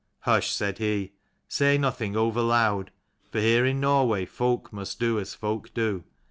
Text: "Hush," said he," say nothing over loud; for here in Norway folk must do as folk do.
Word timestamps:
"Hush," 0.21 0.49
said 0.49 0.79
he," 0.79 1.11
say 1.47 1.77
nothing 1.77 2.17
over 2.17 2.41
loud; 2.41 2.89
for 3.29 3.39
here 3.39 3.67
in 3.67 3.79
Norway 3.81 4.25
folk 4.25 4.73
must 4.73 4.99
do 4.99 5.19
as 5.19 5.35
folk 5.35 5.75
do. 5.75 6.03